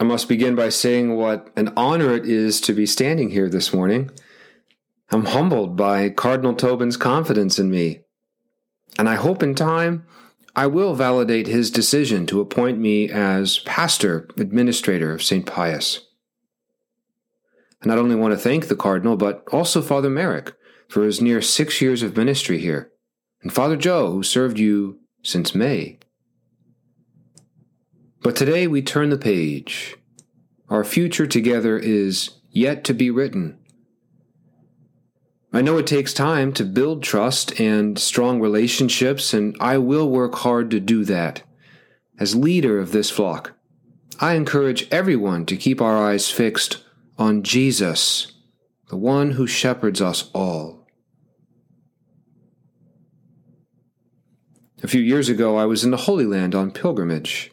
I 0.00 0.04
must 0.04 0.28
begin 0.28 0.54
by 0.54 0.68
saying 0.68 1.16
what 1.16 1.50
an 1.56 1.72
honor 1.76 2.14
it 2.14 2.24
is 2.24 2.60
to 2.62 2.72
be 2.72 2.86
standing 2.86 3.30
here 3.30 3.48
this 3.48 3.74
morning. 3.74 4.10
I'm 5.10 5.26
humbled 5.26 5.76
by 5.76 6.10
Cardinal 6.10 6.54
Tobin's 6.54 6.96
confidence 6.96 7.58
in 7.58 7.68
me, 7.68 8.02
and 8.96 9.08
I 9.08 9.16
hope 9.16 9.42
in 9.42 9.56
time 9.56 10.06
I 10.54 10.68
will 10.68 10.94
validate 10.94 11.48
his 11.48 11.70
decision 11.70 12.26
to 12.26 12.40
appoint 12.40 12.78
me 12.78 13.10
as 13.10 13.58
pastor 13.60 14.28
administrator 14.36 15.12
of 15.12 15.22
St. 15.22 15.44
Pius. 15.46 16.06
I 17.82 17.88
not 17.88 17.98
only 17.98 18.14
want 18.14 18.32
to 18.32 18.38
thank 18.38 18.68
the 18.68 18.76
Cardinal, 18.76 19.16
but 19.16 19.42
also 19.52 19.82
Father 19.82 20.10
Merrick 20.10 20.52
for 20.88 21.02
his 21.02 21.20
near 21.20 21.42
six 21.42 21.80
years 21.80 22.04
of 22.04 22.16
ministry 22.16 22.58
here, 22.58 22.92
and 23.42 23.52
Father 23.52 23.76
Joe, 23.76 24.12
who 24.12 24.22
served 24.22 24.60
you 24.60 25.00
since 25.22 25.56
May. 25.56 25.98
But 28.20 28.34
today 28.34 28.66
we 28.66 28.82
turn 28.82 29.10
the 29.10 29.18
page. 29.18 29.96
Our 30.68 30.84
future 30.84 31.26
together 31.26 31.78
is 31.78 32.30
yet 32.50 32.84
to 32.84 32.94
be 32.94 33.10
written. 33.10 33.58
I 35.52 35.62
know 35.62 35.78
it 35.78 35.86
takes 35.86 36.12
time 36.12 36.52
to 36.54 36.64
build 36.64 37.02
trust 37.02 37.58
and 37.58 37.98
strong 37.98 38.40
relationships, 38.40 39.32
and 39.32 39.56
I 39.60 39.78
will 39.78 40.10
work 40.10 40.34
hard 40.36 40.70
to 40.72 40.80
do 40.80 41.04
that. 41.04 41.42
As 42.18 42.34
leader 42.34 42.78
of 42.78 42.92
this 42.92 43.10
flock, 43.10 43.52
I 44.20 44.34
encourage 44.34 44.88
everyone 44.90 45.46
to 45.46 45.56
keep 45.56 45.80
our 45.80 45.96
eyes 45.96 46.28
fixed 46.28 46.84
on 47.16 47.44
Jesus, 47.44 48.32
the 48.88 48.96
one 48.96 49.32
who 49.32 49.46
shepherds 49.46 50.02
us 50.02 50.28
all. 50.34 50.86
A 54.82 54.88
few 54.88 55.00
years 55.00 55.28
ago, 55.28 55.56
I 55.56 55.64
was 55.64 55.82
in 55.82 55.92
the 55.92 55.96
Holy 55.96 56.26
Land 56.26 56.54
on 56.54 56.72
pilgrimage. 56.72 57.52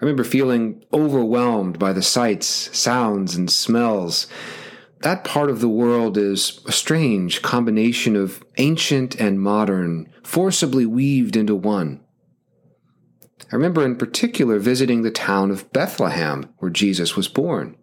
I 0.00 0.06
remember 0.06 0.24
feeling 0.24 0.82
overwhelmed 0.94 1.78
by 1.78 1.92
the 1.92 2.02
sights, 2.02 2.46
sounds, 2.76 3.36
and 3.36 3.50
smells. 3.50 4.26
That 5.02 5.24
part 5.24 5.50
of 5.50 5.60
the 5.60 5.68
world 5.68 6.16
is 6.16 6.60
a 6.66 6.72
strange 6.72 7.42
combination 7.42 8.16
of 8.16 8.42
ancient 8.56 9.20
and 9.20 9.38
modern, 9.38 10.10
forcibly 10.22 10.86
weaved 10.86 11.36
into 11.36 11.54
one. 11.54 12.00
I 13.52 13.56
remember 13.56 13.84
in 13.84 13.96
particular 13.96 14.58
visiting 14.58 15.02
the 15.02 15.10
town 15.10 15.50
of 15.50 15.70
Bethlehem, 15.72 16.48
where 16.58 16.70
Jesus 16.70 17.14
was 17.14 17.28
born. 17.28 17.76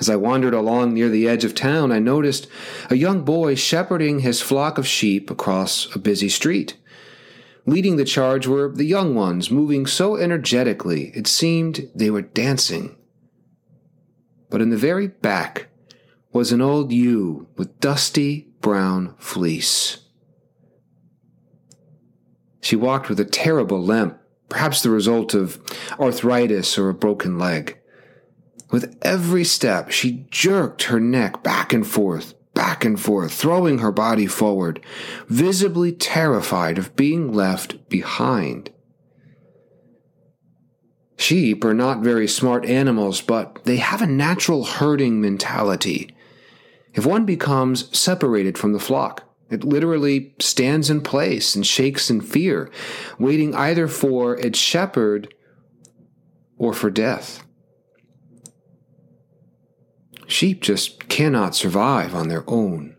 As 0.00 0.10
I 0.10 0.16
wandered 0.16 0.54
along 0.54 0.94
near 0.94 1.08
the 1.08 1.28
edge 1.28 1.44
of 1.44 1.54
town, 1.54 1.92
I 1.92 2.00
noticed 2.00 2.48
a 2.88 2.96
young 2.96 3.22
boy 3.22 3.54
shepherding 3.54 4.20
his 4.20 4.40
flock 4.40 4.78
of 4.78 4.88
sheep 4.88 5.30
across 5.30 5.94
a 5.94 6.00
busy 6.00 6.28
street. 6.28 6.76
Leading 7.70 7.94
the 7.94 8.04
charge 8.04 8.48
were 8.48 8.68
the 8.68 8.84
young 8.84 9.14
ones, 9.14 9.48
moving 9.48 9.86
so 9.86 10.16
energetically 10.16 11.12
it 11.14 11.28
seemed 11.28 11.88
they 11.94 12.10
were 12.10 12.20
dancing. 12.20 12.96
But 14.50 14.60
in 14.60 14.70
the 14.70 14.76
very 14.76 15.06
back 15.06 15.68
was 16.32 16.50
an 16.50 16.60
old 16.60 16.90
ewe 16.90 17.46
with 17.56 17.78
dusty 17.78 18.48
brown 18.60 19.14
fleece. 19.18 19.98
She 22.60 22.74
walked 22.74 23.08
with 23.08 23.20
a 23.20 23.24
terrible 23.24 23.80
limp, 23.80 24.18
perhaps 24.48 24.82
the 24.82 24.90
result 24.90 25.32
of 25.32 25.60
arthritis 26.00 26.76
or 26.76 26.88
a 26.88 26.94
broken 26.94 27.38
leg. 27.38 27.78
With 28.72 28.98
every 29.00 29.44
step, 29.44 29.92
she 29.92 30.26
jerked 30.32 30.82
her 30.84 30.98
neck 30.98 31.44
back 31.44 31.72
and 31.72 31.86
forth, 31.86 32.34
back 32.60 32.84
and 32.84 33.00
forth, 33.00 33.32
throwing 33.32 33.78
her 33.78 33.90
body 33.90 34.26
forward, 34.26 34.84
visibly 35.28 35.90
terrified 35.90 36.76
of 36.76 36.94
being 36.94 37.32
left 37.32 37.88
behind. 37.88 38.70
Sheep 41.16 41.64
are 41.64 41.72
not 41.72 42.02
very 42.02 42.28
smart 42.28 42.66
animals, 42.66 43.22
but 43.22 43.64
they 43.64 43.78
have 43.78 44.02
a 44.02 44.06
natural 44.06 44.64
herding 44.64 45.22
mentality. 45.22 46.14
If 46.92 47.06
one 47.06 47.24
becomes 47.24 47.98
separated 47.98 48.58
from 48.58 48.74
the 48.74 48.78
flock, 48.78 49.24
it 49.48 49.64
literally 49.64 50.34
stands 50.38 50.90
in 50.90 51.00
place 51.00 51.54
and 51.54 51.66
shakes 51.66 52.10
in 52.10 52.20
fear, 52.20 52.70
waiting 53.18 53.54
either 53.54 53.88
for 53.88 54.36
its 54.36 54.58
shepherd 54.58 55.32
or 56.58 56.74
for 56.74 56.90
death. 56.90 57.42
Sheep 60.26 60.60
just 60.60 61.08
cannot 61.08 61.56
survive 61.56 62.14
on 62.14 62.28
their 62.28 62.44
own. 62.46 62.96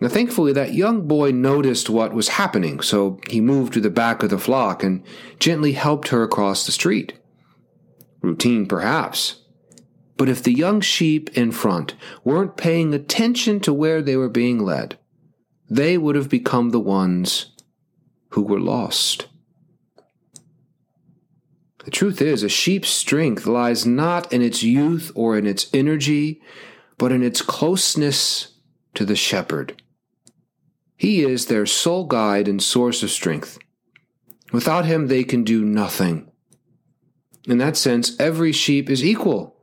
Now, 0.00 0.08
thankfully, 0.08 0.52
that 0.52 0.74
young 0.74 1.08
boy 1.08 1.32
noticed 1.32 1.90
what 1.90 2.12
was 2.12 2.28
happening, 2.28 2.80
so 2.80 3.18
he 3.28 3.40
moved 3.40 3.72
to 3.72 3.80
the 3.80 3.90
back 3.90 4.22
of 4.22 4.30
the 4.30 4.38
flock 4.38 4.84
and 4.84 5.02
gently 5.40 5.72
helped 5.72 6.08
her 6.08 6.22
across 6.22 6.66
the 6.66 6.72
street. 6.72 7.14
Routine, 8.20 8.66
perhaps. 8.66 9.42
But 10.16 10.28
if 10.28 10.42
the 10.42 10.52
young 10.52 10.80
sheep 10.80 11.30
in 11.36 11.52
front 11.52 11.94
weren't 12.24 12.56
paying 12.56 12.92
attention 12.92 13.60
to 13.60 13.72
where 13.72 14.02
they 14.02 14.16
were 14.16 14.28
being 14.28 14.58
led, 14.58 14.98
they 15.70 15.96
would 15.96 16.16
have 16.16 16.28
become 16.28 16.70
the 16.70 16.80
ones 16.80 17.52
who 18.30 18.42
were 18.42 18.60
lost. 18.60 19.27
The 21.84 21.90
truth 21.90 22.20
is, 22.20 22.42
a 22.42 22.48
sheep's 22.48 22.88
strength 22.88 23.46
lies 23.46 23.86
not 23.86 24.32
in 24.32 24.42
its 24.42 24.62
youth 24.62 25.12
or 25.14 25.38
in 25.38 25.46
its 25.46 25.68
energy, 25.72 26.42
but 26.98 27.12
in 27.12 27.22
its 27.22 27.40
closeness 27.40 28.54
to 28.94 29.04
the 29.04 29.16
shepherd. 29.16 29.80
He 30.96 31.22
is 31.22 31.46
their 31.46 31.66
sole 31.66 32.04
guide 32.04 32.48
and 32.48 32.60
source 32.62 33.02
of 33.02 33.10
strength. 33.10 33.58
Without 34.52 34.84
him, 34.84 35.06
they 35.06 35.22
can 35.22 35.44
do 35.44 35.64
nothing. 35.64 36.30
In 37.46 37.58
that 37.58 37.76
sense, 37.76 38.18
every 38.18 38.52
sheep 38.52 38.90
is 38.90 39.04
equal 39.04 39.56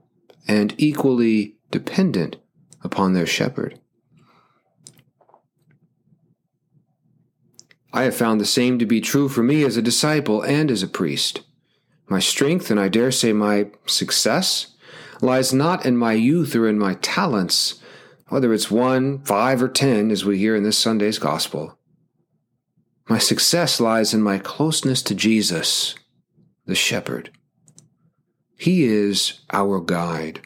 and 0.47 0.73
equally 0.77 1.57
dependent 1.71 2.37
upon 2.81 3.13
their 3.13 3.25
shepherd. 3.25 3.79
I 7.91 8.03
have 8.03 8.15
found 8.15 8.39
the 8.39 8.45
same 8.45 8.79
to 8.79 8.85
be 8.85 9.01
true 9.01 9.29
for 9.29 9.43
me 9.43 9.63
as 9.63 9.77
a 9.77 9.81
disciple 9.81 10.41
and 10.41 10.71
as 10.71 10.83
a 10.83 10.87
priest. 10.87 11.41
My 12.07 12.19
strength, 12.19 12.69
and 12.69 12.79
I 12.79 12.87
dare 12.87 13.11
say 13.11 13.33
my 13.33 13.67
success, 13.85 14.75
lies 15.21 15.53
not 15.53 15.85
in 15.85 15.97
my 15.97 16.13
youth 16.13 16.55
or 16.55 16.67
in 16.67 16.77
my 16.77 16.95
talents, 16.95 17.81
whether 18.27 18.53
it's 18.53 18.69
one, 18.69 19.23
five, 19.23 19.61
or 19.61 19.67
ten, 19.67 20.11
as 20.11 20.25
we 20.25 20.37
hear 20.37 20.55
in 20.55 20.63
this 20.63 20.77
Sunday's 20.77 21.19
Gospel. 21.19 21.77
My 23.07 23.17
success 23.17 23.79
lies 23.79 24.13
in 24.13 24.21
my 24.21 24.39
closeness 24.39 25.01
to 25.03 25.15
Jesus, 25.15 25.95
the 26.65 26.75
shepherd. 26.75 27.31
He 28.57 28.85
is 28.85 29.41
our 29.51 29.79
guide. 29.79 30.41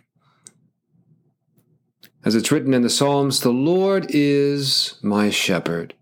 As 2.25 2.35
it's 2.35 2.51
written 2.51 2.73
in 2.73 2.81
the 2.81 2.89
Psalms, 2.89 3.39
the 3.39 3.51
Lord 3.51 4.07
is 4.09 4.95
my 5.01 5.29
shepherd. 5.29 5.93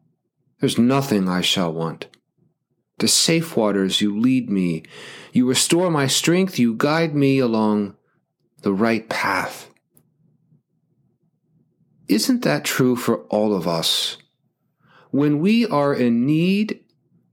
There's 0.59 0.79
nothing 0.79 1.29
I 1.29 1.41
shall 1.41 1.71
want. 1.71 2.07
To 2.99 3.07
safe 3.07 3.55
waters 3.55 4.01
you 4.01 4.17
lead 4.17 4.49
me. 4.49 4.83
You 5.31 5.47
restore 5.47 5.91
my 5.91 6.07
strength. 6.07 6.57
You 6.57 6.73
guide 6.75 7.13
me 7.13 7.39
along 7.39 7.95
the 8.63 8.73
right 8.73 9.07
path. 9.07 9.69
Isn't 12.07 12.43
that 12.43 12.63
true 12.63 12.95
for 12.95 13.23
all 13.25 13.53
of 13.53 13.67
us? 13.67 14.17
When 15.11 15.39
we 15.39 15.65
are 15.67 15.93
in 15.93 16.25
need, 16.25 16.83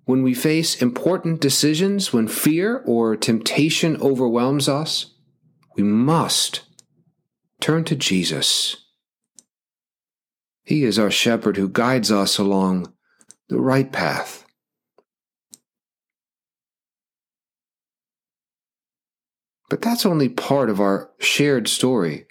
when 0.05 0.23
we 0.23 0.35
face 0.35 0.83
important 0.83 1.41
decisions, 1.41 2.13
when 2.13 2.29
fear 2.29 2.83
or 2.85 3.17
temptation 3.17 3.97
overwhelms 4.03 4.69
us, 4.69 5.15
we 5.77 5.83
must 5.83 6.63
turn 7.61 7.85
to 7.85 7.97
Jesus. 7.97 8.77
He 10.63 10.85
is 10.85 10.99
our 10.99 11.11
shepherd 11.11 11.57
who 11.57 11.69
guides 11.69 12.11
us 12.13 12.39
along 12.39 12.93
the 13.49 13.61
right 13.61 13.91
path. 13.91 14.44
But 19.71 19.83
that's 19.83 20.07
only 20.07 20.29
part 20.29 20.69
of 20.69 20.81
our 20.81 21.11
shared 21.19 21.69
story. 21.69 22.27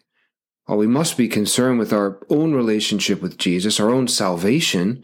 While 0.65 0.77
we 0.77 0.87
must 0.87 1.17
be 1.17 1.27
concerned 1.27 1.79
with 1.79 1.91
our 1.91 2.25
own 2.29 2.53
relationship 2.53 3.21
with 3.21 3.37
Jesus, 3.37 3.79
our 3.79 3.89
own 3.89 4.07
salvation, 4.07 5.03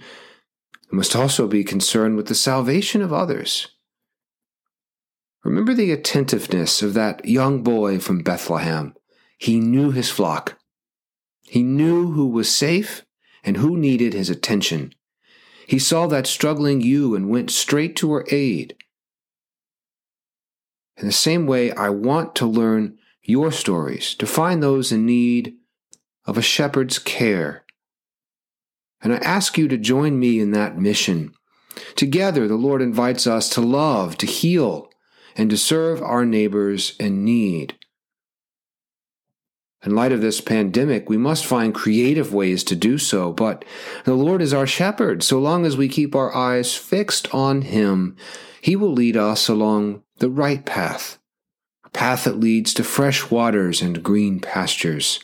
we 0.92 0.98
must 0.98 1.16
also 1.16 1.48
be 1.48 1.64
concerned 1.64 2.16
with 2.16 2.28
the 2.28 2.36
salvation 2.36 3.02
of 3.02 3.12
others. 3.12 3.68
Remember 5.44 5.74
the 5.74 5.92
attentiveness 5.92 6.82
of 6.82 6.94
that 6.94 7.26
young 7.26 7.64
boy 7.64 8.00
from 8.00 8.24
Bethlehem. 8.24 8.94
He 9.38 9.60
knew 9.60 9.92
his 9.92 10.10
flock. 10.10 10.58
He 11.44 11.64
knew 11.64 12.12
who 12.12 12.28
was 12.28 12.54
safe 12.54 13.06
and 13.44 13.58
who 13.58 13.78
needed 13.78 14.14
his 14.14 14.30
attention. 14.30 14.94
He 15.66 15.80
saw 15.80 16.08
that 16.08 16.28
struggling 16.28 16.82
ewe 16.82 17.16
and 17.16 17.30
went 17.30 17.52
straight 17.52 17.96
to 17.98 18.12
her 18.12 18.26
aid. 18.30 18.76
In 21.00 21.08
the 21.08 21.14
same 21.14 21.48
way, 21.48 21.72
I 21.72 21.90
want 21.90 22.36
to 22.36 22.46
learn 22.46 22.98
your 23.24 23.52
stories, 23.52 24.16
to 24.16 24.26
find 24.26 24.62
those 24.62 24.92
in 24.92 25.06
need 25.06 25.56
of 26.26 26.38
a 26.38 26.42
shepherd's 26.42 27.00
care. 27.00 27.64
And 29.02 29.14
I 29.14 29.18
ask 29.18 29.58
you 29.58 29.68
to 29.70 29.78
join 29.78 30.20
me 30.20 30.40
in 30.40 30.52
that 30.52 30.78
mission. 30.78 31.34
Together, 31.96 32.48
the 32.48 32.56
Lord 32.56 32.82
invites 32.82 33.26
us 33.28 33.50
to 33.50 33.62
love, 33.62 34.18
to 34.18 34.26
heal, 34.26 34.90
and 35.38 35.50
to 35.50 35.58
serve 35.58 36.02
our 36.02 36.26
neighbors 36.26 36.96
in 37.00 37.24
need. 37.24 37.76
In 39.86 39.96
light 39.96 40.12
of 40.12 40.20
this 40.20 40.42
pandemic, 40.42 41.10
we 41.10 41.16
must 41.16 41.46
find 41.46 41.74
creative 41.74 42.34
ways 42.34 42.66
to 42.66 42.76
do 42.76 42.98
so, 42.98 43.32
but 43.32 43.64
the 44.04 44.16
Lord 44.16 44.42
is 44.42 44.54
our 44.54 44.68
shepherd. 44.68 45.24
So 45.24 45.40
long 45.40 45.66
as 45.66 45.78
we 45.78 45.88
keep 45.88 46.16
our 46.16 46.36
eyes 46.36 46.76
fixed 46.76 47.34
on 47.34 47.62
Him, 47.62 48.18
He 48.60 48.76
will 48.76 48.92
lead 48.92 49.16
us 49.16 49.48
along 49.48 50.04
the 50.20 50.30
right 50.30 50.66
path, 50.66 51.18
a 51.86 51.90
path 51.90 52.24
that 52.24 52.40
leads 52.40 52.74
to 52.76 52.84
fresh 52.84 53.32
waters 53.32 53.82
and 53.82 54.04
green 54.04 54.40
pastures, 54.40 55.20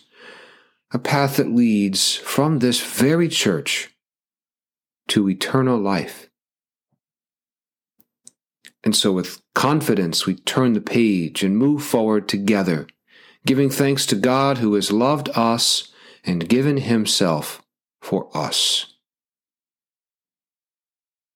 a 0.92 1.00
path 1.00 1.38
that 1.38 1.52
leads 1.52 2.16
from 2.16 2.60
this 2.60 2.82
very 2.82 3.28
church 3.28 3.90
to 5.08 5.30
eternal 5.30 5.78
life. 5.78 6.30
And 8.84 8.96
so, 8.96 9.12
with 9.12 9.42
confidence, 9.54 10.26
we 10.26 10.36
turn 10.36 10.74
the 10.74 10.82
page 10.82 11.44
and 11.44 11.58
move 11.58 11.84
forward 11.84 12.28
together 12.28 12.88
giving 13.46 13.70
thanks 13.70 14.06
to 14.08 14.16
God 14.16 14.58
who 14.58 14.74
has 14.74 14.92
loved 14.92 15.30
us 15.36 15.92
and 16.24 16.50
given 16.50 16.78
himself 16.78 17.62
for 18.02 18.36
us. 18.36 18.95